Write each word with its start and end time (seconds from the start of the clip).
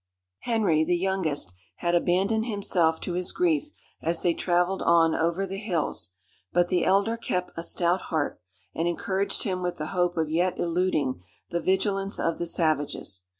Henry, 0.39 0.83
the 0.83 0.97
youngest, 0.97 1.53
had 1.75 1.93
abandoned 1.93 2.47
himself 2.47 2.99
to 3.01 3.13
his 3.13 3.31
grief 3.31 3.69
as 4.01 4.23
they 4.23 4.33
travelled 4.33 4.81
on 4.81 5.13
over 5.13 5.45
the 5.45 5.59
hills, 5.59 6.09
but 6.51 6.69
the 6.69 6.83
elder 6.83 7.17
kept 7.17 7.51
a 7.55 7.61
stout 7.61 8.01
heart, 8.09 8.41
and 8.73 8.87
encouraged 8.87 9.43
him 9.43 9.61
with 9.61 9.75
the 9.77 9.87
hope 9.93 10.17
of 10.17 10.27
yet 10.27 10.57
eluding 10.59 11.21
the 11.51 11.59
vigilance 11.59 12.19
of 12.19 12.39
the 12.39 12.47
savages. 12.47 13.25